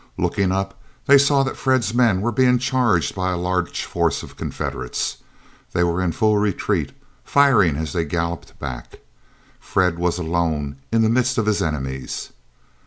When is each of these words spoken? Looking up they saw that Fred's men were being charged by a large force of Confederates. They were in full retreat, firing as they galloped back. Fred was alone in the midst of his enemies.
Looking 0.17 0.51
up 0.51 0.81
they 1.05 1.19
saw 1.19 1.43
that 1.43 1.55
Fred's 1.57 1.93
men 1.93 2.21
were 2.21 2.31
being 2.31 2.57
charged 2.57 3.13
by 3.13 3.29
a 3.31 3.37
large 3.37 3.85
force 3.85 4.23
of 4.23 4.35
Confederates. 4.35 5.17
They 5.73 5.83
were 5.83 6.01
in 6.01 6.11
full 6.11 6.39
retreat, 6.39 6.91
firing 7.23 7.75
as 7.77 7.93
they 7.93 8.05
galloped 8.05 8.57
back. 8.57 9.01
Fred 9.59 9.99
was 9.99 10.17
alone 10.17 10.77
in 10.91 11.03
the 11.03 11.09
midst 11.11 11.37
of 11.37 11.45
his 11.45 11.61
enemies. 11.61 12.31